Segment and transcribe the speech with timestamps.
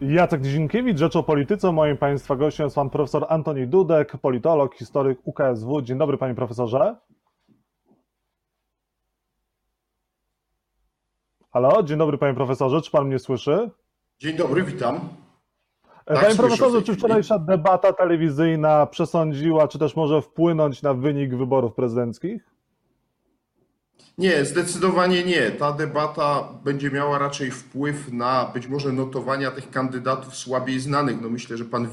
[0.00, 1.72] Jacek Dzienkiewicz, Rzecz o Polityce.
[1.72, 5.82] Moim Państwa gościem jest Pan Profesor Antoni Dudek, politolog, historyk UKSW.
[5.82, 6.96] Dzień dobry Panie Profesorze.
[11.52, 13.70] Halo, dzień dobry Panie Profesorze, czy Pan mnie słyszy?
[14.18, 15.00] Dzień dobry, witam.
[16.04, 21.74] Tak, Panie Profesorze, czy wczorajsza debata telewizyjna przesądziła, czy też może wpłynąć na wynik wyborów
[21.74, 22.55] prezydenckich?
[24.18, 25.50] Nie, zdecydowanie nie.
[25.50, 31.20] Ta debata będzie miała raczej wpływ na być może notowania tych kandydatów słabiej znanych.
[31.20, 31.88] No myślę, że pan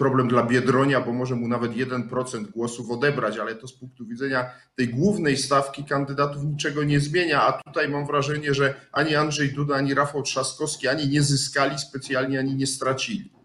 [0.00, 4.50] problem dla Biedronia, bo może mu nawet 1% głosów odebrać, ale to z punktu widzenia
[4.76, 9.74] tej głównej stawki kandydatów niczego nie zmienia, a tutaj mam wrażenie, że ani Andrzej Duda,
[9.74, 13.39] ani Rafał Trzaskowski ani nie zyskali specjalnie, ani nie stracili.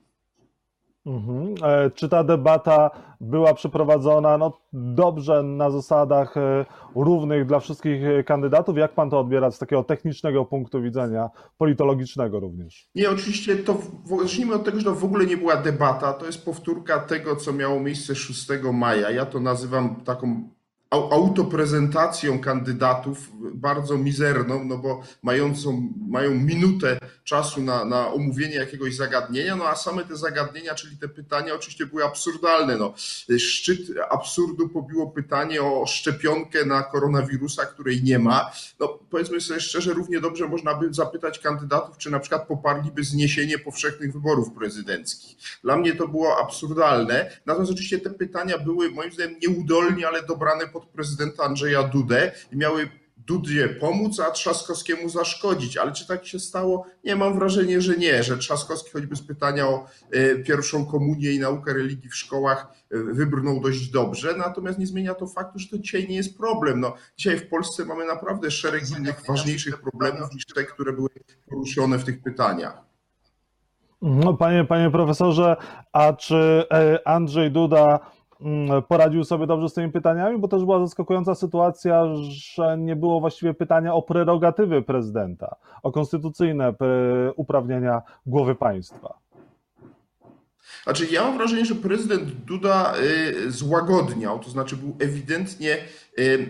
[1.05, 1.55] Mhm.
[1.63, 2.91] E, czy ta debata
[3.21, 6.65] była przeprowadzona no, dobrze na zasadach e,
[6.95, 8.77] równych dla wszystkich e, kandydatów?
[8.77, 12.89] Jak pan to odbiera z takiego technicznego punktu widzenia, politologicznego również?
[12.95, 13.77] Nie, oczywiście to
[14.21, 16.13] zacznijmy od tego, że to w ogóle nie była debata.
[16.13, 19.11] To jest powtórka tego, co miało miejsce 6 maja.
[19.11, 20.54] Ja to nazywam taką
[20.89, 29.55] autoprezentacją kandydatów bardzo mizerną, no bo mającą, mają minutę czasu na, na omówienie jakiegoś zagadnienia,
[29.55, 32.77] no a same te zagadnienia, czyli te pytania oczywiście były absurdalne.
[32.77, 32.93] No.
[33.37, 38.51] Szczyt absurdu pobiło pytanie o szczepionkę na koronawirusa, której nie ma.
[38.79, 43.59] No powiedzmy sobie szczerze, równie dobrze można by zapytać kandydatów, czy na przykład poparliby zniesienie
[43.59, 45.37] powszechnych wyborów prezydenckich.
[45.63, 47.31] Dla mnie to było absurdalne.
[47.45, 52.57] Natomiast oczywiście te pytania były moim zdaniem nieudolnie, ale dobrane pod prezydenta Andrzeja Dudę i
[52.57, 55.77] miały Dudzie pomóc, a Trzaskowskiemu zaszkodzić.
[55.77, 56.85] Ale czy tak się stało?
[57.03, 61.39] Nie, mam wrażenie, że nie, że Trzaskowski choćby z pytania o e, pierwszą komunię i
[61.39, 65.77] naukę religii w szkołach e, wybrnął dość dobrze, natomiast nie zmienia to faktu, że to
[65.77, 66.79] dzisiaj nie jest problem.
[66.79, 71.09] No, dzisiaj w Polsce mamy naprawdę szereg innych ważniejszych problemów niż te, które były
[71.49, 72.85] poruszone w tych pytaniach.
[74.01, 75.55] No, panie, panie profesorze,
[75.93, 77.99] a czy e, Andrzej Duda
[78.87, 83.53] poradził sobie dobrze z tymi pytaniami, bo też była zaskakująca sytuacja, że nie było właściwie
[83.53, 86.73] pytania o prerogatywy prezydenta, o konstytucyjne
[87.35, 89.25] uprawnienia głowy państwa.
[90.83, 92.93] Znaczy, ja mam wrażenie, że prezydent Duda
[93.47, 95.77] y, złagodniał, to znaczy był ewidentnie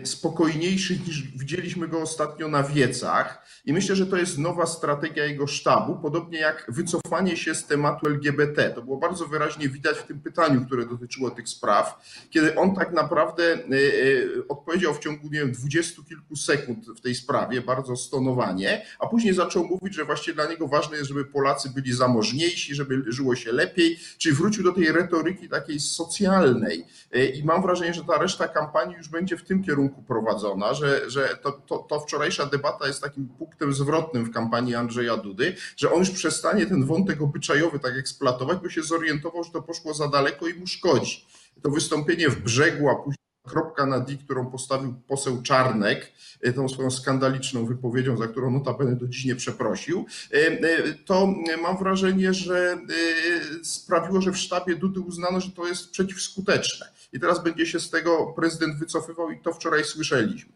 [0.03, 3.45] spokojniejszy niż widzieliśmy go ostatnio na wiecach.
[3.65, 8.07] I myślę, że to jest nowa strategia jego sztabu, podobnie jak wycofanie się z tematu
[8.07, 8.69] LGBT.
[8.69, 12.93] To było bardzo wyraźnie widać w tym pytaniu, które dotyczyło tych spraw, kiedy on tak
[12.93, 13.43] naprawdę
[13.73, 19.07] y, odpowiedział w ciągu, nie wiem, dwudziestu kilku sekund w tej sprawie, bardzo stonowanie, a
[19.07, 23.35] później zaczął mówić, że właściwie dla niego ważne jest, żeby Polacy byli zamożniejsi, żeby żyło
[23.35, 28.17] się lepiej, czyli wrócił do tej retoryki takiej socjalnej e, i mam wrażenie, że ta
[28.17, 32.87] reszta kampanii już będzie w tym kierunku prowadzona, że, że to, to, to wczorajsza debata
[32.87, 37.79] jest takim punktem zwrotnym w kampanii Andrzeja Dudy, że on już przestanie ten wątek obyczajowy
[37.79, 41.25] tak eksploatować, bo się zorientował, że to poszło za daleko i mu szkodzi.
[41.61, 46.11] To wystąpienie w brzegu, a później kropka na D, którą postawił poseł Czarnek,
[46.41, 51.33] e, tą swoją skandaliczną wypowiedzią, za którą notabene do dziś nie przeprosił, e, e, to
[51.61, 52.77] mam wrażenie, że
[53.63, 56.94] sprawiło, że w sztabie Dudy uznano, że to jest przeciwskuteczne.
[57.13, 60.53] I teraz będzie się z tego prezydent wycofywał i to wczoraj słyszeliśmy.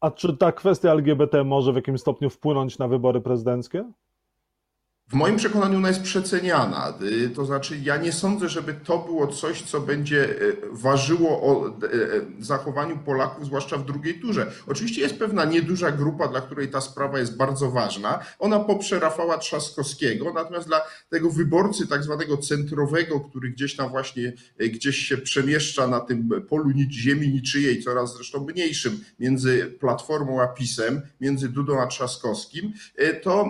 [0.00, 3.92] A czy ta kwestia LGBT może w jakimś stopniu wpłynąć na wybory prezydenckie?
[5.08, 6.94] W moim przekonaniu ona jest przeceniana.
[7.02, 11.68] Y, to znaczy, ja nie sądzę, żeby to było coś, co będzie y, ważyło o
[11.68, 14.52] y, zachowaniu Polaków, zwłaszcza w drugiej turze.
[14.66, 18.18] Oczywiście jest pewna nieduża grupa, dla której ta sprawa jest bardzo ważna.
[18.38, 24.32] Ona poprze Rafała Trzaskowskiego, natomiast dla tego wyborcy tak zwanego centrowego, który gdzieś tam właśnie
[24.58, 31.00] gdzieś się przemieszcza na tym polu ziemi niczyjej, coraz zresztą mniejszym, między Platformą a PiSem,
[31.20, 32.72] między Dudą a Trzaskowskim,
[33.22, 33.48] to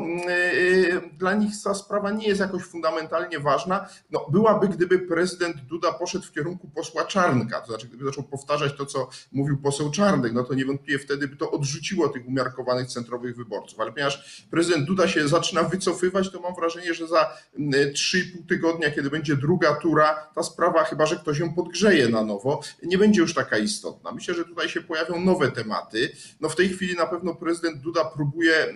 [1.19, 3.89] dla nich nich ta sprawa nie jest jakoś fundamentalnie ważna.
[4.11, 8.73] No, byłaby, gdyby prezydent Duda poszedł w kierunku posła Czarnka, to znaczy gdyby zaczął powtarzać
[8.77, 13.37] to, co mówił poseł Czarnek, no to niewątpliwie wtedy by to odrzuciło tych umiarkowanych centrowych
[13.37, 13.81] wyborców.
[13.81, 19.10] Ale ponieważ prezydent Duda się zaczyna wycofywać, to mam wrażenie, że za 3,5 tygodnia, kiedy
[19.10, 23.34] będzie druga tura, ta sprawa, chyba że ktoś ją podgrzeje na nowo, nie będzie już
[23.34, 24.13] taka istotna.
[24.13, 26.10] Myślę, że tutaj się pojawią nowe tematy.
[26.41, 28.75] No w tej chwili na pewno prezydent Duda próbuje, e, e,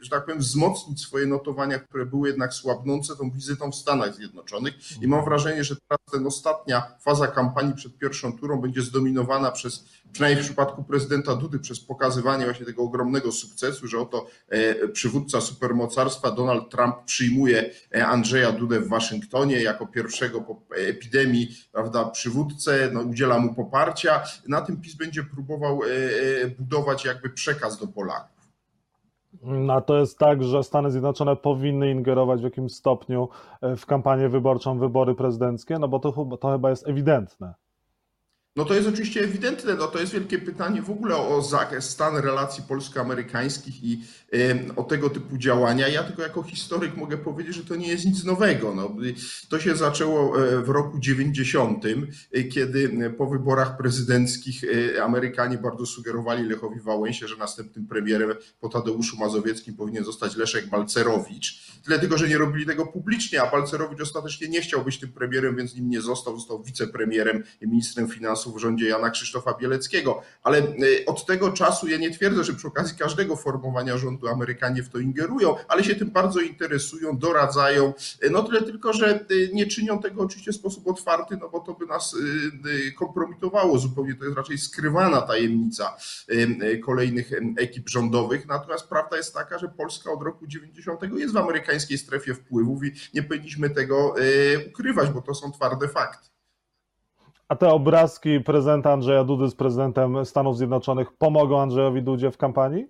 [0.00, 4.74] że tak powiem, wzmocnić swoje notowania które były jednak słabnące tą wizytą w Stanach Zjednoczonych
[5.02, 9.84] i mam wrażenie, że teraz ten ostatnia faza kampanii przed pierwszą turą będzie zdominowana przez,
[10.12, 15.40] przynajmniej w przypadku prezydenta Dudy, przez pokazywanie właśnie tego ogromnego sukcesu, że oto e, przywódca
[15.40, 22.90] supermocarstwa Donald Trump przyjmuje e, Andrzeja Dudę w Waszyngtonie jako pierwszego po epidemii, prawda, przywódcę,
[22.92, 24.22] no, udziela mu poparcia.
[24.48, 28.33] Na tym PiS będzie próbował e, budować jakby przekaz do Polaków.
[29.70, 33.28] A to jest tak, że Stany Zjednoczone powinny ingerować w jakimś stopniu
[33.62, 37.54] w kampanię wyborczą, wybory prezydenckie, no bo to, to chyba jest ewidentne.
[38.56, 41.42] No to jest oczywiście ewidentne, no to jest wielkie pytanie w ogóle o
[41.80, 44.00] stan relacji polsko-amerykańskich i
[44.76, 45.88] o tego typu działania.
[45.88, 48.74] Ja tylko jako historyk mogę powiedzieć, że to nie jest nic nowego.
[48.74, 48.96] No,
[49.48, 51.84] to się zaczęło e, w roku 90,
[52.32, 58.30] e, kiedy po wyborach prezydenckich e, Amerykanie bardzo sugerowali Lechowi Wałęsie, że następnym premierem
[58.60, 61.72] po Tadeuszu Mazowieckim powinien zostać Leszek Balcerowicz.
[61.84, 65.56] Tyle tylko, że nie robili tego publicznie, a Balcerowicz ostatecznie nie chciał być tym premierem,
[65.56, 66.38] więc nim nie został.
[66.38, 70.22] Został wicepremierem i ministrem finansów w rządzie Jana Krzysztofa Bieleckiego.
[70.42, 70.62] Ale
[71.06, 74.98] od tego czasu ja nie twierdzę, że przy okazji każdego formowania rządu Amerykanie w to
[74.98, 77.92] ingerują, ale się tym bardzo interesują, doradzają.
[78.30, 81.74] No tyle tylko, że y, nie czynią tego oczywiście w sposób otwarty, no bo to
[81.74, 82.18] by nas y,
[82.88, 84.14] y, kompromitowało zupełnie.
[84.14, 85.96] To jest raczej skrywana tajemnica
[86.84, 88.46] kolejnych ekip rządowych.
[88.46, 92.92] Natomiast prawda jest taka, że Polska od roku 90 jest w amerykańskiej strefie wpływów i
[93.14, 94.14] nie powinniśmy tego
[94.68, 96.33] ukrywać, bo to są twarde fakty.
[97.48, 102.86] A te obrazki prezydenta Andrzeja Dudy z prezydentem Stanów Zjednoczonych pomogą Andrzejowi Dudzie w kampanii?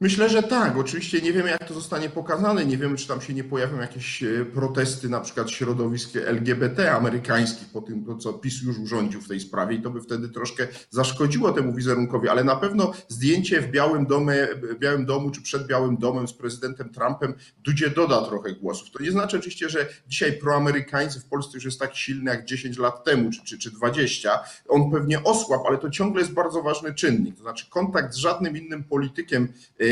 [0.00, 0.76] Myślę, że tak.
[0.76, 2.64] Oczywiście nie wiemy, jak to zostanie pokazane.
[2.64, 7.68] Nie wiemy, czy tam się nie pojawią jakieś e, protesty, na przykład środowisk LGBT amerykańskich
[7.68, 11.52] po tym, co PiS już urządził w tej sprawie i to by wtedy troszkę zaszkodziło
[11.52, 15.96] temu wizerunkowi, ale na pewno zdjęcie w Białym, Domie, w Białym Domu czy przed Białym
[15.96, 18.90] Domem z prezydentem Trumpem Dudzie doda trochę głosów.
[18.90, 22.78] To nie znaczy oczywiście, że dzisiaj proamerykańcy w Polsce już jest tak silny jak 10
[22.78, 24.40] lat temu czy, czy, czy 20.
[24.68, 27.36] On pewnie osłabł, ale to ciągle jest bardzo ważny czynnik.
[27.36, 29.48] To znaczy kontakt z żadnym innym politykiem
[29.80, 29.87] e,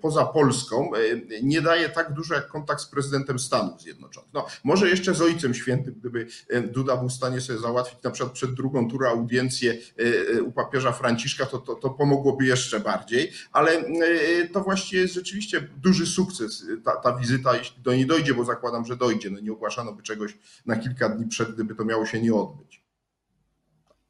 [0.00, 0.90] poza Polską
[1.42, 4.30] nie daje tak dużo jak kontakt z prezydentem Stanów Zjednoczonych.
[4.34, 6.26] No, może jeszcze z Ojcem Świętym, gdyby
[6.62, 9.78] Duda był w stanie sobie załatwić na przykład przed drugą turę audiencję
[10.46, 13.84] u papieża Franciszka, to, to, to pomogłoby jeszcze bardziej, ale
[14.52, 18.84] to właściwie jest rzeczywiście duży sukces ta, ta wizyta, jeśli do niej dojdzie, bo zakładam,
[18.84, 19.30] że dojdzie.
[19.30, 22.87] No nie ogłaszano by czegoś na kilka dni przed, gdyby to miało się nie odbyć.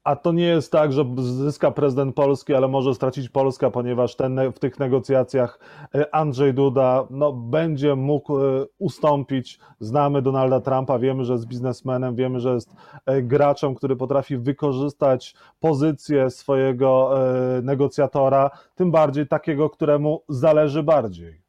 [0.09, 4.41] A to nie jest tak, że zyska prezydent Polski, ale może stracić Polska, ponieważ ten,
[4.53, 5.59] w tych negocjacjach
[5.95, 9.59] e, Andrzej Duda no, będzie mógł e, ustąpić.
[9.81, 12.77] Znamy Donalda Trumpa, wiemy, że jest biznesmenem, wiemy, że jest
[13.07, 17.15] e, graczem, który potrafi wykorzystać pozycję swojego
[17.63, 21.48] negocjatora, tym bardziej takiego, któremu zależy bardziej.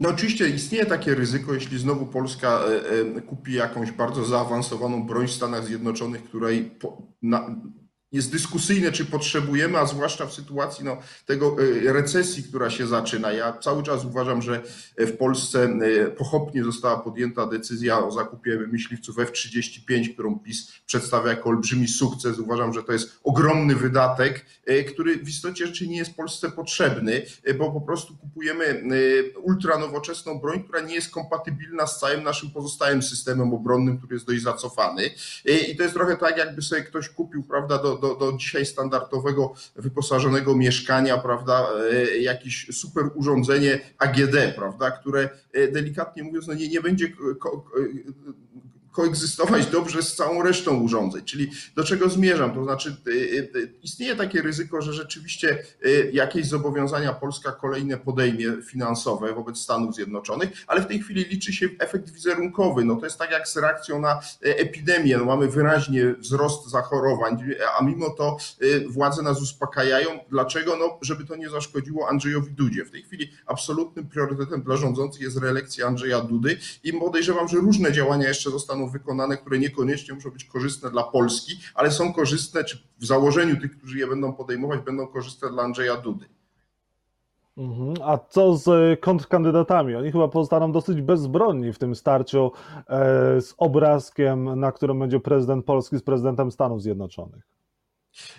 [0.00, 5.26] No oczywiście istnieje takie ryzyko, jeśli znowu Polska e, e, kupi jakąś bardzo zaawansowaną broń
[5.26, 6.70] w Stanach Zjednoczonych, której
[7.22, 7.56] na,
[8.12, 10.96] jest dyskusyjne, czy potrzebujemy, a zwłaszcza w sytuacji no,
[11.26, 11.56] tego
[11.88, 13.32] e, recesji, która się zaczyna.
[13.32, 14.62] Ja cały czas uważam, że
[14.98, 21.48] w Polsce e, pochopnie została podjęta decyzja o zakupie myśliwców F-35, którą PiS przedstawia jako
[21.48, 22.38] olbrzymi sukces.
[22.38, 27.22] Uważam, że to jest ogromny wydatek, e, który w istocie rzeczy nie jest Polsce potrzebny,
[27.58, 28.82] bo po prostu kupujemy
[29.42, 34.42] ultranowoczesną broń, która nie jest kompatybilna z całym naszym pozostałym systemem obronnym, który jest dość
[34.42, 35.10] zacofany.
[35.70, 39.54] I to jest trochę tak, jakby sobie ktoś kupił, prawda, do, do, do dzisiaj standardowego
[39.76, 46.68] wyposażonego mieszkania, prawda, e, jakieś super urządzenie AGD, prawda, które e, delikatnie mówiąc, no nie,
[46.68, 47.08] nie będzie
[48.98, 51.24] koegzystować dobrze z całą resztą urządzeń.
[51.24, 52.54] Czyli do czego zmierzam?
[52.54, 55.58] To znaczy, y, y, y, istnieje takie ryzyko, że rzeczywiście
[56.12, 61.68] jakieś zobowiązania Polska kolejne podejmie finansowe wobec Stanów Zjednoczonych, ale w tej chwili liczy się
[61.78, 62.84] efekt wizerunkowy.
[62.84, 65.18] No to jest tak jak z reakcją na epidemię.
[65.18, 67.44] No mamy wyraźnie wzrost zachorowań,
[67.78, 68.36] a mimo to
[68.88, 70.10] władze nas uspokajają.
[70.30, 70.76] Dlaczego?
[70.76, 72.84] No, żeby to nie zaszkodziło Andrzejowi Dudzie.
[72.84, 77.92] W tej chwili absolutnym priorytetem dla rządzących jest reelekcja Andrzeja Dudy i podejrzewam, że różne
[77.92, 82.78] działania jeszcze zostaną wykonane, które niekoniecznie muszą być korzystne dla Polski, ale są korzystne, czy
[82.98, 86.26] w założeniu tych, którzy je będą podejmować, będą korzystne dla Andrzeja Dudy.
[87.58, 87.94] Mhm.
[88.04, 89.94] A co z kontrkandydatami?
[89.94, 95.64] Oni chyba pozostaną dosyć bezbronni w tym starciu e, z obrazkiem, na którym będzie prezydent
[95.64, 97.58] Polski z prezydentem Stanów Zjednoczonych.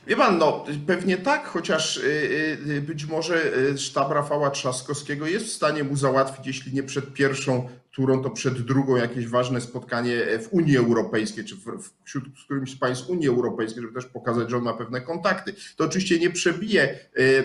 [0.08, 5.84] Wie pan, no pewnie tak, chociaż y, być może sztab Rafała Trzaskowskiego jest w stanie
[5.84, 10.77] mu załatwić, jeśli nie przed pierwszą którą to przed drugą jakieś ważne spotkanie w Unii
[10.77, 11.56] Europejskiej, czy
[12.03, 15.53] wśród którymś z państw Unii Europejskiej, żeby też pokazać, że on ma pewne kontakty.
[15.75, 17.44] To oczywiście nie przebije e, e,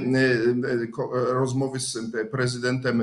[1.32, 1.98] rozmowy z
[2.30, 3.02] prezydentem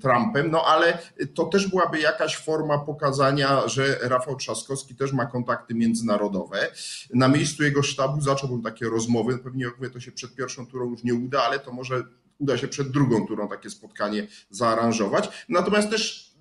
[0.00, 0.98] Trumpem, no ale
[1.34, 6.70] to też byłaby jakaś forma pokazania, że Rafał Trzaskowski też ma kontakty międzynarodowe.
[7.14, 9.38] Na miejscu jego sztabu zacząłbym takie rozmowy.
[9.38, 12.04] Pewnie jak mówię, to się przed pierwszą turą już nie uda, ale to może
[12.38, 15.46] uda się przed drugą turą takie spotkanie zaaranżować.
[15.48, 16.31] Natomiast też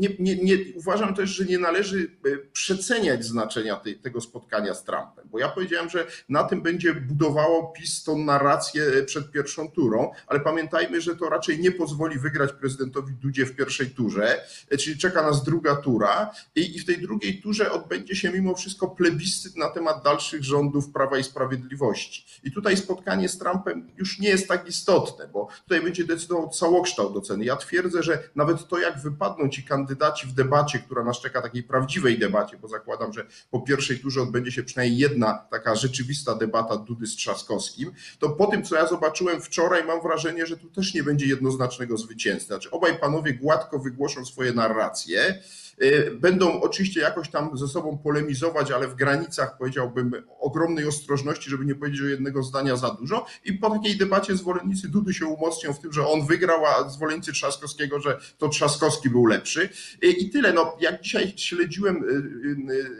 [0.00, 2.10] nie, nie, nie, uważam też, że nie należy
[2.52, 7.72] przeceniać znaczenia tej, tego spotkania z Trumpem, bo ja powiedziałem, że na tym będzie budowało
[7.76, 13.14] PiS tą narrację przed pierwszą turą, ale pamiętajmy, że to raczej nie pozwoli wygrać prezydentowi
[13.14, 14.40] Dudzie w pierwszej turze,
[14.78, 18.88] czyli czeka nas druga tura i, i w tej drugiej turze odbędzie się mimo wszystko
[18.88, 22.26] plebiscyt na temat dalszych rządów Prawa i Sprawiedliwości.
[22.44, 27.16] I tutaj spotkanie z Trumpem już nie jest tak istotne, bo tutaj będzie decydował całokształt
[27.16, 27.44] oceny.
[27.44, 29.89] Ja twierdzę, że nawet to, jak wypadną ci kandydaci
[30.26, 34.52] w debacie, która nas czeka, takiej prawdziwej debacie, bo zakładam, że po pierwszej turze odbędzie
[34.52, 39.42] się przynajmniej jedna taka rzeczywista debata Dudy z Trzaskowskim, to po tym, co ja zobaczyłem
[39.42, 42.54] wczoraj, mam wrażenie, że tu też nie będzie jednoznacznego zwycięstwa.
[42.54, 45.42] Znaczy, obaj panowie gładko wygłoszą swoje narracje.
[45.82, 51.64] Y, będą oczywiście jakoś tam ze sobą polemizować, ale w granicach powiedziałbym ogromnej ostrożności, żeby
[51.64, 53.26] nie powiedzieć o jednego zdania za dużo.
[53.44, 57.32] I po takiej debacie zwolennicy Dudy się umocnią w tym, że on wygrał, a zwolennicy
[57.32, 59.68] Trzaskowskiego, że to Trzaskowski był lepszy.
[60.04, 60.52] Y, I tyle.
[60.52, 61.96] No, jak dzisiaj śledziłem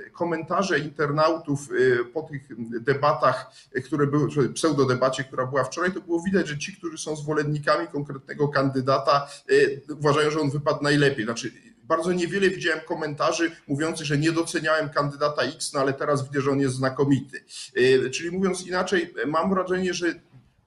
[0.06, 1.68] y, komentarze internautów
[2.12, 2.42] po tych
[2.80, 3.52] debatach,
[3.84, 8.48] które były, pseudodebacie, która była wczoraj, to było widać, że ci, którzy są zwolennikami konkretnego
[8.48, 9.28] kandydata,
[9.98, 11.24] uważają, że on wypadł najlepiej.
[11.24, 11.52] Znaczy,
[11.90, 16.50] bardzo niewiele widziałem komentarzy mówiących, że nie doceniałem kandydata X, no ale teraz widzę, że
[16.50, 17.44] on jest znakomity.
[17.76, 20.14] Y, czyli mówiąc inaczej, mam wrażenie, że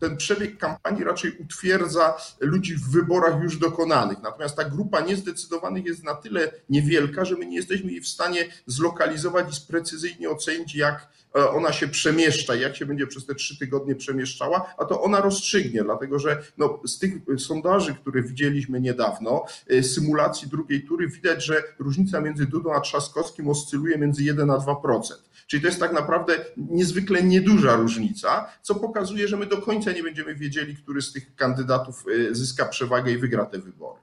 [0.04, 4.18] ten przebieg kampanii raczej utwierdza ludzi w wyborach już dokonanych.
[4.24, 8.46] Natomiast ta grupa niezdecydowanych jest na tyle niewielka, że my nie jesteśmy jej w stanie
[8.68, 13.60] zlokalizować i precyzyjnie ocenić, jak e, ona się przemieszcza, jak się będzie przez te trzy
[13.60, 19.46] tygodnie przemieszczała, a to ona rozstrzygnie, dlatego że no, z tych sondaży, które widzieliśmy niedawno,
[19.68, 24.58] e, symulacji drugiej tury, widać, że różnica między Dudą a Trzaskowskim oscyluje między 1 a
[24.58, 25.14] 2%.
[25.48, 30.04] Czyli to jest tak naprawdę niezwykle nieduża różnica, co pokazuje, że my do końca nie
[30.04, 34.00] będziemy wiedzieli, który z tych kandydatów y, zyska przewagę i wygra te wybory.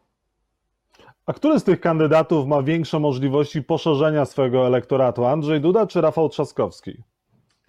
[1.27, 5.25] A który z tych kandydatów ma większe możliwości poszerzenia swojego elektoratu?
[5.25, 7.03] Andrzej Duda czy Rafał Trzaskowski?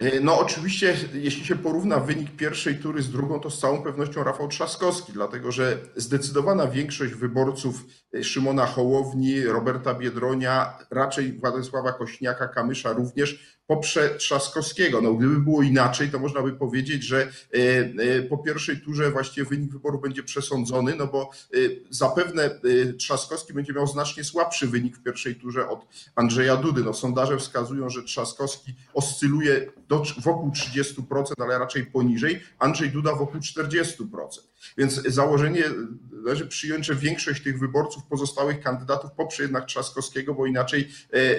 [0.02, 4.24] Y, no oczywiście, jeśli się porówna wynik pierwszej tury z drugą, to z całą pewnością
[4.24, 12.48] Rafał Trzaskowski, dlatego że zdecydowana większość wyborców y, Szymona Hołowni, Roberta Biedronia, raczej Władysława Kośniaka,
[12.48, 15.00] Kamysza również poprze Trzaskowskiego.
[15.00, 19.46] No, gdyby było inaczej, to można by powiedzieć, że e, e, po pierwszej turze właściwie
[19.46, 21.56] wynik wyborów będzie przesądzony, no bo e,
[21.90, 22.60] zapewne
[22.98, 26.84] Trzaskowski będzie miał znacznie słabszy wynik w pierwszej turze od Andrzeja Dudy.
[26.84, 33.40] No, sondaże wskazują, że Trzaskowski oscyluje do, wokół 30%, ale raczej poniżej, Andrzej Duda wokół
[33.40, 34.51] 40%.
[34.78, 35.64] Więc założenie
[36.12, 40.88] należy przyjąć, że większość tych wyborców, pozostałych kandydatów poprze jednak Trzaskowskiego, bo inaczej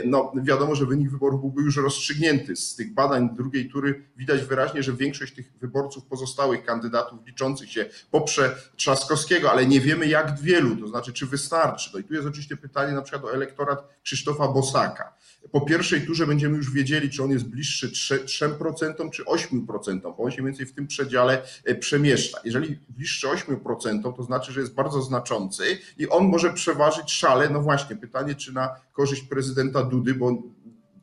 [0.05, 2.55] no, wiadomo, że wynik wyborów byłby już rozstrzygnięty.
[2.55, 7.85] Z tych badań drugiej tury widać wyraźnie, że większość tych wyborców pozostałych kandydatów liczących się
[8.11, 11.89] poprze Trzaskowskiego, ale nie wiemy jak wielu, to znaczy czy wystarczy.
[11.93, 15.13] No i tu jest oczywiście pytanie na przykład o elektorat Krzysztofa Bosaka
[15.51, 20.31] po pierwszej turze będziemy już wiedzieli, czy on jest bliższy 3%, czy 8%, bo on
[20.31, 22.39] się mniej więcej w tym przedziale e, przemieszcza.
[22.45, 25.63] Jeżeli bliższy 8%, to znaczy, że jest bardzo znaczący
[25.97, 27.49] i on może przeważyć szale.
[27.49, 30.43] No właśnie, pytanie, czy na korzyść prezydenta Dudy, bo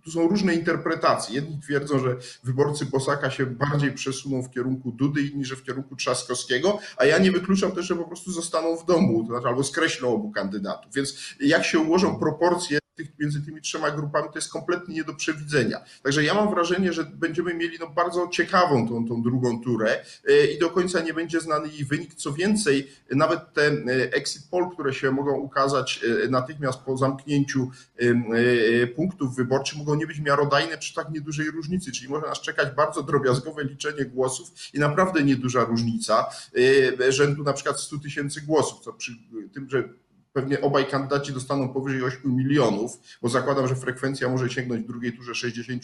[0.05, 1.35] tu są różne interpretacje.
[1.35, 5.97] Jedni twierdzą, że wyborcy Bosaka się bardziej przesuną w kierunku Dudy, inni, że w kierunku
[5.97, 9.65] Trzaskowskiego, a ja nie wykluczam też, że po prostu zostaną w domu, to znaczy albo
[9.65, 10.95] skreślą obu kandydatów.
[10.95, 15.15] Więc jak się ułożą proporcje tych, między tymi trzema grupami to jest kompletnie nie do
[15.15, 15.81] przewidzenia.
[16.03, 20.47] Także ja mam wrażenie, że będziemy mieli no bardzo ciekawą tą, tą drugą turę e,
[20.47, 22.15] i do końca nie będzie znany jej wynik.
[22.15, 27.71] Co więcej, nawet te e, exit poll, które się mogą ukazać e, natychmiast po zamknięciu
[28.97, 33.03] punktów wyborczych, mogą nie być miarodajne przy tak niedużej różnicy, czyli może nas czekać bardzo
[33.03, 36.27] drobiazgowe liczenie głosów i naprawdę nieduża różnica
[37.09, 39.13] rzędu na przykład 100 tysięcy głosów, co przy
[39.55, 39.89] tym, że
[40.33, 45.13] pewnie obaj kandydaci dostaną powyżej 8 milionów, bo zakładam, że frekwencja może sięgnąć w drugiej
[45.13, 45.79] turze 60%,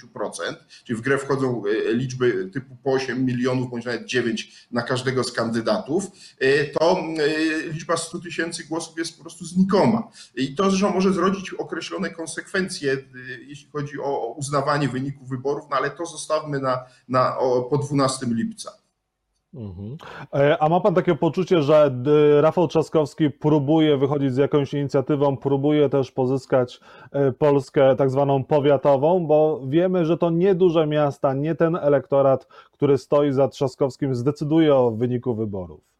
[0.85, 5.25] czyli w grę wchodzą e, liczby typu po 8 milionów, bądź nawet 9 na każdego
[5.25, 6.05] z kandydatów,
[6.39, 10.09] e, to e, liczba 100 tysięcy głosów jest po prostu znikoma.
[10.35, 12.97] I to zresztą może zrodzić określone konsekwencje,
[13.47, 17.37] jeśli chodzi o uznawanie wyników wyborów, no ale to zostawmy na, na,
[17.71, 18.86] po 12 lipca.
[19.55, 19.97] Mhm.
[20.35, 21.91] E, a ma pan takie poczucie, że
[22.41, 26.81] Rafał Trzaskowski próbuje wychodzić z jakąś inicjatywą, próbuje też pozyskać
[27.13, 32.47] e, Polskę tak zwaną powiatową, bo wiemy, że to nie duże miasta, nie ten elektorat,
[32.73, 35.96] który stoi za Trzaskowskim, zdecyduje o wyniku wyborów.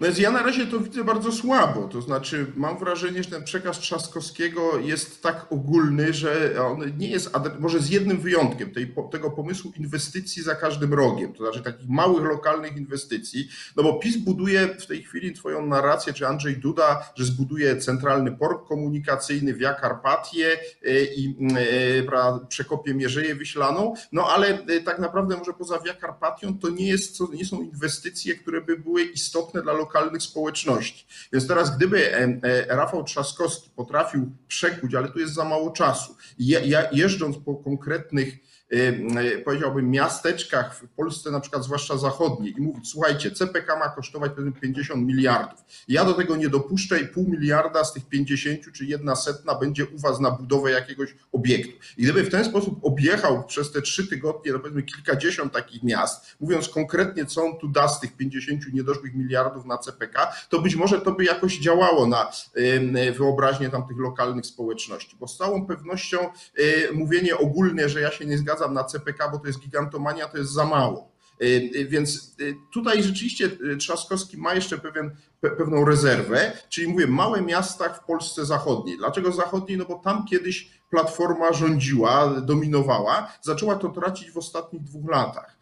[0.00, 1.88] No ja na razie to widzę bardzo słabo.
[1.88, 7.30] To znaczy, mam wrażenie, że ten przekaz Trzaskowskiego jest tak ogólny, że on nie jest,
[7.58, 12.24] może z jednym wyjątkiem tej, tego pomysłu inwestycji za każdym rogiem, to znaczy takich małych,
[12.24, 13.48] lokalnych inwestycji.
[13.76, 18.36] No bo PiS buduje w tej chwili Twoją narrację, czy Andrzej Duda, że zbuduje centralny
[18.36, 20.52] port komunikacyjny Via Carpatie
[20.84, 25.94] e, i e, przekopie Mierzeję Wyślaną, no ale e, tak naprawdę może poza Via
[26.60, 29.85] to nie, jest, nie są inwestycje, które by były istotne dla lokalnych
[30.22, 31.06] społeczności.
[31.32, 32.10] Więc teraz gdyby
[32.68, 36.16] Rafał Trzaskowski potrafił przekuć, ale tu jest za mało czasu,
[36.92, 38.38] jeżdżąc po konkretnych
[39.44, 45.06] powiedziałbym, miasteczkach w Polsce, na przykład zwłaszcza zachodniej i mówić, słuchajcie, CPK ma kosztować 50
[45.06, 45.60] miliardów.
[45.88, 49.86] Ja do tego nie dopuszczę i pół miliarda z tych 50 czy jedna setna będzie
[49.86, 51.72] u was na budowę jakiegoś obiektu.
[51.96, 56.36] I gdyby w ten sposób objechał przez te trzy tygodnie, no powiedzmy kilkadziesiąt takich miast,
[56.40, 60.76] mówiąc konkretnie, co on tu da z tych 50 niedoszłych miliardów na CPK, to być
[60.76, 62.30] może to by jakoś działało na
[63.16, 66.18] wyobraźnię tamtych lokalnych społeczności, bo z całą pewnością
[66.58, 70.28] y, mówienie ogólne, że ja się nie zgadzam zgadzam na CPK, bo to jest gigantomania,
[70.28, 71.16] to jest za mało.
[71.42, 77.42] Y, y, więc y, tutaj rzeczywiście Trzaskowski ma jeszcze pewien, pewną rezerwę, czyli mówię, małe
[77.42, 78.98] miasta w Polsce zachodniej.
[78.98, 79.78] Dlaczego zachodniej?
[79.78, 85.58] No bo tam kiedyś Platforma rządziła, dominowała, zaczęła to tracić w ostatnich dwóch latach.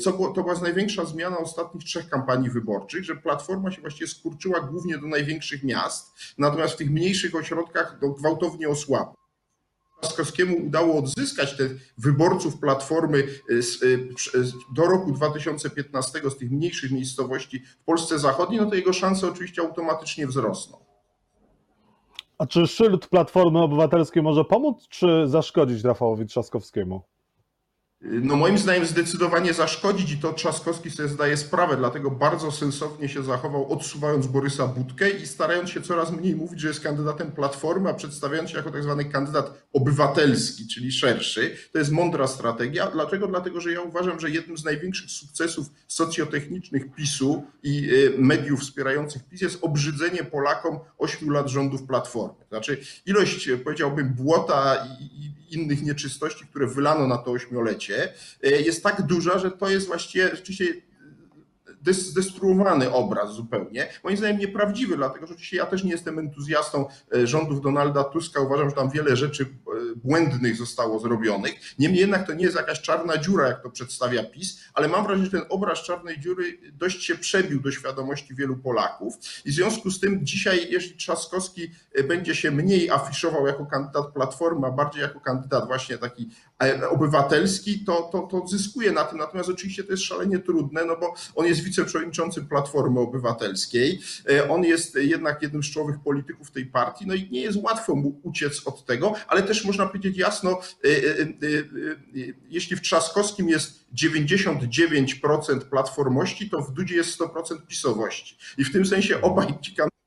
[0.00, 4.60] Co było, to była największa zmiana ostatnich trzech kampanii wyborczych, że Platforma się właściwie skurczyła
[4.60, 9.17] głównie do największych miast, natomiast w tych mniejszych ośrodkach gwałtownie osłabła.
[10.00, 14.08] Trzaskowskiemu udało odzyskać tych wyborców Platformy y, y,
[14.74, 19.62] do roku 2015 z tych mniejszych miejscowości w Polsce Zachodniej, no to jego szanse oczywiście
[19.62, 20.78] automatycznie wzrosną.
[22.38, 27.02] A czy szyld Platformy Obywatelskiej może pomóc, czy zaszkodzić Rafałowi Trzaskowskiemu?
[28.00, 33.22] No moim zdaniem zdecydowanie zaszkodzić i to Trzaskowski sobie zdaje sprawę, dlatego bardzo sensownie się
[33.22, 37.94] zachował, odsuwając Borysa Budkę i starając się coraz mniej mówić, że jest kandydatem Platformy, a
[37.94, 41.56] przedstawiając się jako tak zwany kandydat obywatelski, czyli szerszy.
[41.72, 42.90] To jest mądra strategia.
[42.90, 43.26] Dlaczego?
[43.26, 49.28] Dlatego, że ja uważam, że jednym z największych sukcesów socjotechnicznych PiSu i y, mediów wspierających
[49.28, 52.44] PiS jest obrzydzenie Polakom ośmiu lat rządów Platformy.
[52.48, 58.12] Znaczy ilość, powiedziałbym, błota i innych nieczystości, które wylano na to ośmiolecie,
[58.42, 60.64] e, jest tak duża, że to jest właściwie rzeczywiście
[61.86, 63.88] zdestruowany obraz zupełnie.
[64.04, 68.40] Moim zdaniem nieprawdziwy, dlatego że oczywiście ja też nie jestem entuzjastą e, rządów Donalda Tuska.
[68.40, 69.48] Uważam, że tam wiele rzeczy e,
[69.96, 71.54] błędnych zostało zrobionych.
[71.78, 75.24] Niemniej jednak to nie jest jakaś czarna dziura, jak to przedstawia PiS, ale mam wrażenie,
[75.24, 79.14] że ten obraz czarnej dziury dość się przebił do świadomości wielu Polaków.
[79.44, 84.12] I w związku z tym dzisiaj, jeśli Trzaskowski e, będzie się mniej afiszował jako kandydat
[84.14, 86.30] Platformy, a bardziej jako kandydat właśnie taki
[86.90, 89.18] obywatelski, to, to, to zyskuje na tym.
[89.18, 94.00] Natomiast oczywiście to jest szalenie trudne, no bo on jest wiceprzewodniczącym Platformy Obywatelskiej.
[94.30, 97.94] E, on jest jednak jednym z czołowych polityków tej partii, no i nie jest łatwo
[97.94, 101.24] mu uciec od tego, ale też można powiedzieć jasno, e, e,
[102.48, 108.36] jeśli w Trzaskowskim jest 99% platformości, to w Dudzie jest 100% pisowości.
[108.58, 109.97] I w tym sensie obaj ci kandydaci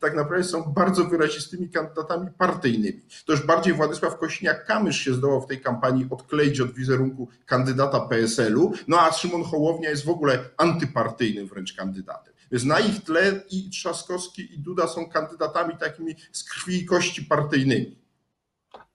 [0.00, 3.00] tak naprawdę są bardzo wyrazistymi kandydatami partyjnymi.
[3.26, 8.72] To już bardziej Władysław Kośniak-Kamysz się zdołał w tej kampanii odkleić od wizerunku kandydata PSL-u,
[8.88, 12.32] no a Szymon Hołownia jest w ogóle antypartyjnym wręcz kandydatem.
[12.52, 17.24] Więc na ich tle i Trzaskowski i Duda są kandydatami takimi z krwi i kości
[17.24, 18.01] partyjnymi.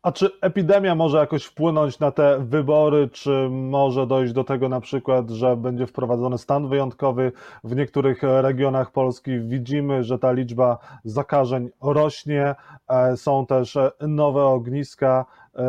[0.08, 3.10] A czy epidemia może jakoś wpłynąć na te wybory?
[3.10, 7.32] Czy może dojść do tego na przykład, że będzie wprowadzony stan wyjątkowy
[7.64, 9.40] w niektórych regionach Polski?
[9.40, 12.56] Widzimy, że ta liczba zakażeń rośnie,
[12.90, 15.62] e, są też nowe ogniska e,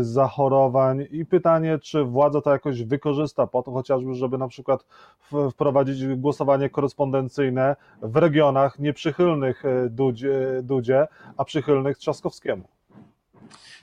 [0.00, 4.86] zachorowań i pytanie, czy władza to jakoś wykorzysta po to chociażby, żeby na przykład
[5.50, 9.90] wprowadzić głosowanie korespondencyjne w regionach nieprzychylnych e,
[10.62, 12.64] Dudzie a przychylnych Trzaskowskiemu.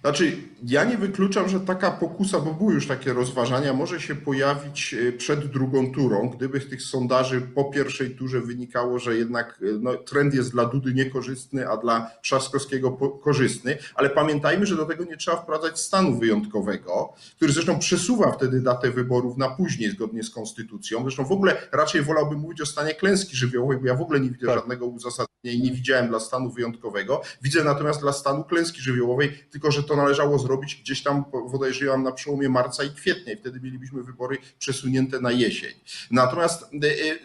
[0.02, 4.94] Znaczy, ja nie wykluczam, że taka pokusa, bo były już takie rozważania, może się pojawić
[4.94, 9.66] e, przed drugą turą, gdyby z tych sondaży po pierwszej turze wynikało, że jednak e,
[9.80, 12.92] no, trend jest dla Dudy niekorzystny, a dla Trzaskowskiego
[13.24, 18.62] korzystny, ale pamiętajmy, że do tego nie trzeba wprowadzać stanu wyjątkowego, który zresztą przesuwa wtedy
[18.62, 21.02] datę wyborów na później zgodnie z konstytucją.
[21.02, 24.30] Zresztą w ogóle raczej wolałbym mówić o stanie klęski żywiołowej, bo ja w ogóle nie
[24.30, 24.56] widzę tak.
[24.56, 27.22] żadnego uzasadnienia i nie widziałem dla stanu wyjątkowego.
[27.42, 32.12] Widzę natomiast dla stanu klęski żywiołowej, tylko że to należało zrobić gdzieś tam, podejrzewam, na
[32.12, 35.74] przełomie marca i kwietnia i wtedy mielibyśmy wybory przesunięte na jesień.
[36.12, 36.66] Natomiast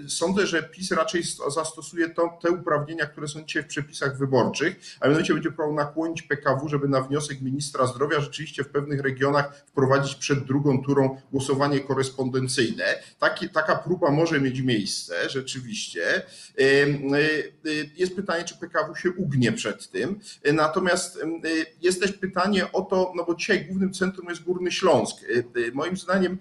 [0.08, 1.22] sądzę, że PiS raczej
[1.54, 6.22] zastosuje to, te uprawnienia, które są dzisiaj w przepisach wyborczych, a mianowicie będzie próbował nakłonić
[6.22, 11.80] PKW, żeby na wniosek ministra zdrowia rzeczywiście w pewnych regionach wprowadzić przed drugą turą głosowanie
[11.80, 12.84] korespondencyjne.
[13.18, 16.22] Taki, taka próba może mieć miejsce, rzeczywiście.
[17.96, 20.20] Jest pytanie, czy PKW się ugnie przed tym.
[20.52, 21.18] Natomiast
[21.82, 25.16] jest też pytanie o to, no bo dzisiaj głównym centrum jest Górny Śląsk.
[25.72, 26.38] Moim zdaniem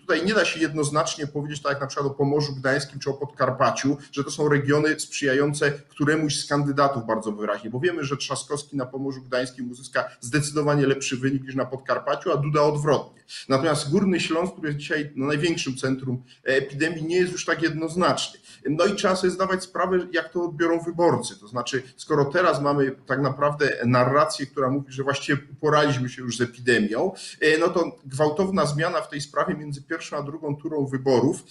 [0.00, 3.14] tutaj nie da się jednoznacznie powiedzieć, tak jak na przykład o Pomorzu Gdańskim czy o
[3.14, 8.76] Podkarpaciu, że to są regiony sprzyjające któremuś z kandydatów bardzo wyraźnie, bo wiemy, że Trzaskowski
[8.76, 13.22] na Pomorzu Gdańskim uzyska zdecydowanie lepszy wynik niż na Podkarpaciu, a Duda odwrotnie.
[13.48, 18.40] Natomiast Górny Śląsk, który jest dzisiaj największym centrum epidemii, nie jest już tak jednoznaczny.
[18.70, 21.40] No i trzeba sobie zdawać sprawę, jak to odbiorą wyborcy.
[21.40, 26.36] To znaczy, skoro teraz mamy tak naprawdę narrację, która mówi, że właściwie uporaliśmy się już
[26.36, 27.12] z epidemią,
[27.60, 31.42] no to gwałtowna zmiana w tej sprawie między pierwszą a drugą turą wyborów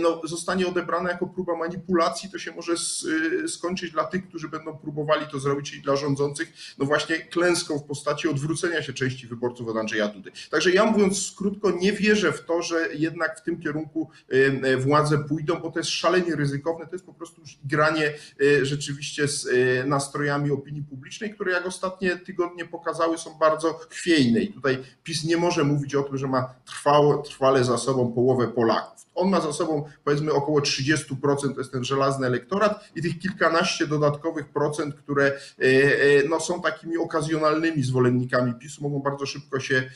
[0.00, 2.30] no, zostanie odebrana jako próba manipulacji.
[2.30, 2.72] To się może
[3.48, 7.84] skończyć dla tych, którzy będą próbowali to zrobić, czyli dla rządzących, no właśnie klęską w
[7.84, 10.32] postaci odwrócenia się części wyborców od Andrzeja Dudy.
[10.50, 14.10] Także ja mówiąc krótko, nie wierzę w to, że jednak w tym kierunku
[14.78, 18.12] władze pójdą, bo to jest szalenie ryzykowne, to jest po prostu granie
[18.62, 19.48] rzeczywiście z
[19.86, 25.36] nastrojami opinii publicznej, które jak ostatnie tygodnie pokazały są bardzo chwiejne i tutaj PiS nie
[25.36, 29.02] może mówić o tym, że ma trwałe, trwale za sobą połowę Polaków.
[29.14, 33.86] On ma za sobą powiedzmy około 30%, to jest ten żelazny elektorat i tych kilkanaście
[33.86, 35.40] dodatkowych procent, które
[36.28, 39.90] no, są takimi okazjonalnymi zwolennikami PiSu, mogą bardzo szybko się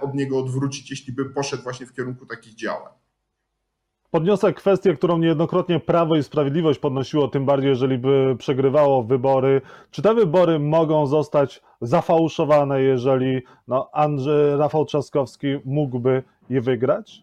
[0.00, 2.92] od niego odwrócić, jeśli by poszedł właśnie w kierunku takich działań.
[4.10, 9.62] Podniosę kwestię, którą niejednokrotnie Prawo i Sprawiedliwość podnosiło, tym bardziej jeżeli by przegrywało wybory.
[9.90, 17.22] Czy te wybory mogą zostać zafałszowane, jeżeli no, Andrzej Rafał Trzaskowski mógłby je wygrać?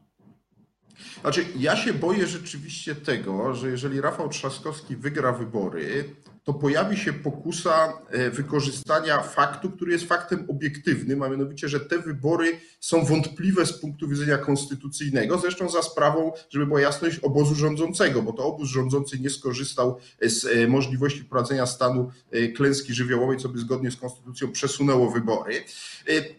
[1.21, 6.04] Znaczy, ja się boję rzeczywiście tego, że jeżeli Rafał Trzaskowski wygra wybory,
[6.47, 11.99] to pojawi się pokusa e, wykorzystania faktu, który jest faktem obiektywnym, a mianowicie, że te
[11.99, 18.21] wybory są wątpliwe z punktu widzenia konstytucyjnego, zresztą za sprawą, żeby była jasność, obozu rządzącego,
[18.21, 23.49] bo to obóz rządzący nie skorzystał z e, możliwości wprowadzenia stanu e, klęski żywiołowej, co
[23.49, 25.63] by zgodnie z konstytucją przesunęło wybory.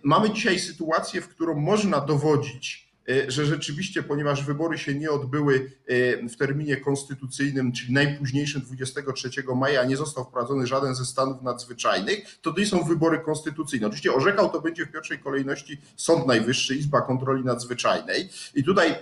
[0.03, 2.88] Mamy dzisiaj sytuację, w którą można dowodzić, E,
[3.29, 9.85] że rzeczywiście, ponieważ wybory się nie odbyły e, w terminie konstytucyjnym, czyli najpóźniejszym 23 maja,
[9.85, 13.87] nie został wprowadzony żaden ze stanów nadzwyczajnych, to to są wybory konstytucyjne.
[13.87, 18.29] Oczywiście orzekał to będzie w pierwszej kolejności Sąd Najwyższy, Izba Kontroli Nadzwyczajnej.
[18.55, 18.97] I tutaj e,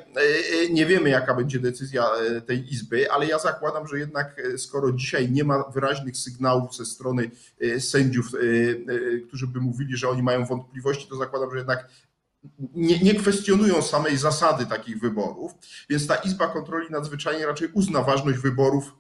[0.71, 2.07] nie wiemy, jaka będzie decyzja
[2.47, 7.31] tej Izby, ale ja zakładam, że jednak skoro dzisiaj nie ma wyraźnych sygnałów ze strony
[7.79, 8.27] sędziów,
[9.29, 11.89] którzy by mówili, że oni mają wątpliwości, to zakładam, że jednak
[12.75, 15.53] nie, nie, kwestionują samej zasady takich wyborów,
[15.89, 18.95] więc ta Izba Kontroli Nadzwyczajnej raczej uzna ważność wyborów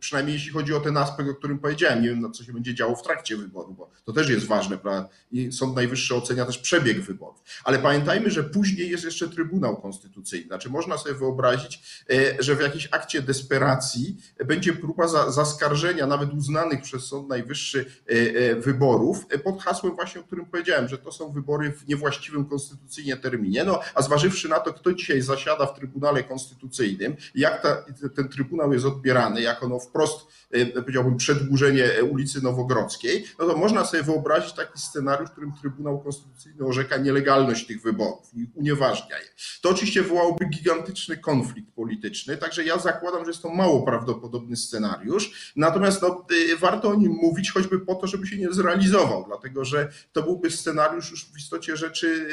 [0.00, 2.96] przynajmniej jeśli chodzi o ten aspekt, o którym powiedziałem, nie wiem, co się będzie działo
[2.96, 5.08] w trakcie wyboru, bo to też jest ważne, prawda?
[5.32, 7.42] I Sąd Najwyższy ocenia też przebieg wyborów.
[7.64, 10.46] Ale pamiętajmy, że później jest jeszcze Trybunał Konstytucyjny.
[10.46, 16.82] Znaczy, można sobie wyobrazić, e, że w jakimś akcie desperacji będzie próba zaskarżenia nawet uznanych
[16.82, 21.72] przez Sąd Najwyższy e, wyborów pod hasłem właśnie, o którym powiedziałem, że to są wybory
[21.72, 23.64] w niewłaściwym konstytucyjnie terminie.
[23.64, 27.84] No, a zważywszy na to, kto dzisiaj zasiada w Trybunale Konstytucyjnym, jak ta,
[28.16, 33.84] ten Trybunał jest odbierany, jak no wprost, e, powiedziałbym, przedłużenie ulicy Nowogrodzkiej, no to można
[33.84, 39.26] sobie wyobrazić taki scenariusz, w którym Trybunał Konstytucyjny orzeka nielegalność tych wyborów i unieważnia je.
[39.62, 45.52] To oczywiście wywołałoby gigantyczny konflikt polityczny, także ja zakładam, że jest to mało prawdopodobny scenariusz,
[45.56, 49.64] natomiast no, e, warto o nim mówić, choćby po to, żeby się nie zrealizował, dlatego
[49.64, 52.28] że to byłby scenariusz już w istocie rzeczy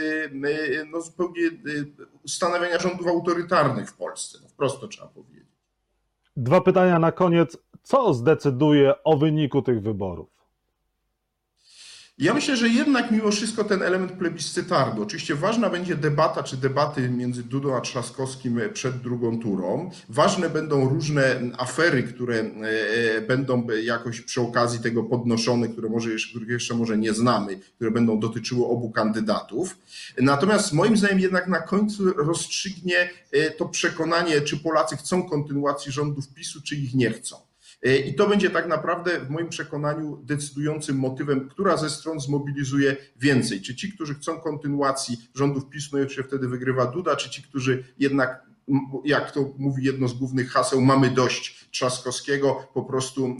[0.81, 1.41] e, no, zupełnie
[2.23, 5.40] ustanawiania rządów autorytarnych w Polsce, no, wprost to trzeba powiedzieć.
[6.37, 7.57] Dwa pytania na koniec.
[7.83, 10.40] Co zdecyduje o wyniku tych wyborów?
[12.21, 15.01] Ja myślę, że jednak mimo wszystko ten element plebiscytarny.
[15.01, 19.91] Oczywiście ważna będzie debata czy debaty między Dudą a Trzaskowskim przed drugą turą.
[20.09, 26.29] Ważne będą różne afery, które e, będą jakoś przy okazji tego podnoszone, które może jeszcze,
[26.29, 29.77] których jeszcze może nie znamy, które będą dotyczyły obu kandydatów.
[30.17, 36.33] Natomiast moim zdaniem jednak na końcu rozstrzygnie e, to przekonanie, czy Polacy chcą kontynuacji rządów
[36.33, 37.50] PiSu, czy ich nie chcą.
[37.83, 42.95] E, I to będzie tak naprawdę w moim przekonaniu decydującym motywem, która ze stron zmobilizuje
[43.19, 43.61] więcej.
[43.61, 47.83] Czy ci, którzy chcą kontynuacji rządów PiS, no i wtedy wygrywa Duda, czy ci, którzy
[47.99, 48.50] jednak
[49.05, 53.35] jak to mówi jedno z głównych haseł, mamy dość Trzaskowskiego, po prostu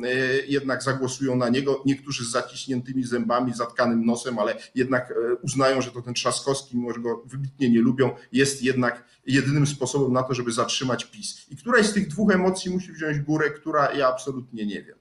[0.48, 1.82] jednak zagłosują na niego.
[1.86, 5.13] Niektórzy z zaciśniętymi zębami, zatkanym nosem, ale jednak
[5.44, 10.13] uznają, że to ten Trzaskowski, mimo że go wybitnie nie lubią, jest jednak jedynym sposobem
[10.13, 11.48] na to, żeby zatrzymać PiS.
[11.50, 14.98] I któraś z tych dwóch emocji musi wziąć górę, która ja absolutnie nie wiem.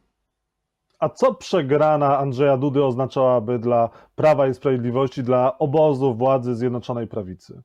[0.99, 7.63] A co przegrana Andrzeja Dudy oznaczałaby dla Prawa i Sprawiedliwości, dla obozu władzy Zjednoczonej Prawicy?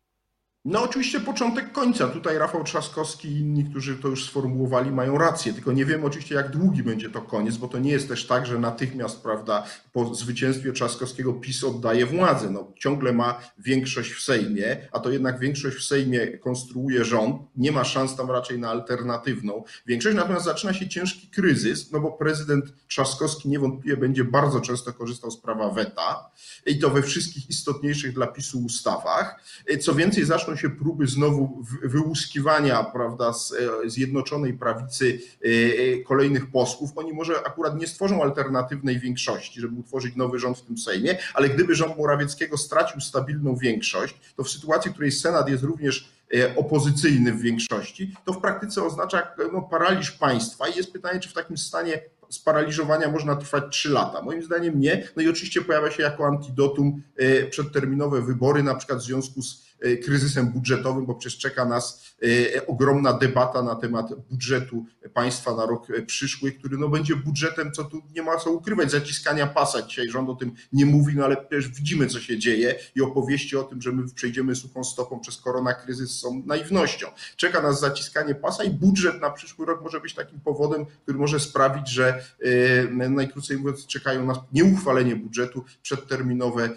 [0.66, 2.08] No oczywiście początek końca.
[2.08, 5.54] Tutaj Rafał Trzaskowski i inni, którzy to już sformułowali, mają rację.
[5.54, 8.46] Tylko nie wiem oczywiście, jak długi będzie to koniec, bo to nie jest też tak,
[8.46, 12.50] że natychmiast, prawda, po zwycięstwie Trzaskowskiego PiS oddaje władzę.
[12.50, 17.42] No, ciągle ma większość w Sejmie, a to jednak większość w Sejmie konstruuje rząd.
[17.56, 20.16] Nie ma szans tam raczej na alternatywną większość.
[20.16, 25.42] Natomiast zaczyna się ciężki kryzys, no bo prezydent Trzaskowski niewątpliwie będzie bardzo często korzystał z
[25.42, 26.30] prawa weta
[26.66, 29.44] i to we wszystkich istotniejszych dla PiSu ustawach.
[29.82, 36.52] Co więcej, zaczną się próby znowu wyłuskiwania prawda, z e, Zjednoczonej Prawicy e, e, kolejnych
[36.52, 36.92] posłów.
[36.96, 41.50] Oni może akurat nie stworzą alternatywnej większości, żeby utworzyć nowy rząd w tym Sejmie, ale
[41.50, 46.16] gdyby rząd Morawieckiego stracił stabilną większość, to w sytuacji, w której Senat jest również
[46.56, 51.34] opozycyjny w większości, to w praktyce oznacza no, paraliż państwa i jest pytanie, czy w
[51.34, 54.22] takim stanie sparaliżowania można trwać 3 lata.
[54.22, 55.08] Moim zdaniem nie.
[55.16, 57.02] No i oczywiście pojawia się jako antidotum
[57.50, 59.65] przedterminowe wybory, na przykład w związku z
[60.04, 62.16] kryzysem budżetowym, bo przecież czeka nas
[62.56, 67.84] e, ogromna debata na temat budżetu państwa na rok przyszły, który no będzie budżetem, co
[67.84, 69.82] tu nie ma co ukrywać, zaciskania pasa.
[69.82, 73.58] Dzisiaj rząd o tym nie mówi, no ale przecież widzimy, co się dzieje i opowieści
[73.58, 77.08] o tym, że my przejdziemy suchą stopą przez korona kryzys są naiwnością.
[77.36, 81.40] Czeka nas zaciskanie pasa i budżet na przyszły rok może być takim powodem, który może
[81.40, 86.70] sprawić, że e, najkrócej mówiąc czekają nas nieuchwalenie budżetu, przedterminowe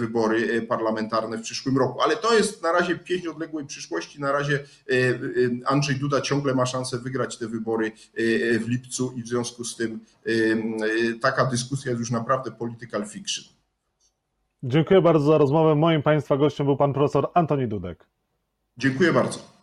[0.00, 2.00] wybory parlamentarne w przyszłym roku.
[2.00, 4.20] Ale to jest na razie pieśń odległej przyszłości.
[4.20, 5.18] Na razie e, e,
[5.66, 7.92] Andrzej Duda ciągle ma szansę wygrać te wybory e,
[8.58, 10.00] w lipcu i w związku z tym
[11.20, 13.44] taka dyskusja jest już naprawdę political fiction.
[14.62, 15.74] Dziękuję bardzo za rozmowę.
[15.74, 18.06] Moim Państwa gościem był pan profesor Antoni Dudek.
[18.78, 19.55] Dziękuję bardzo.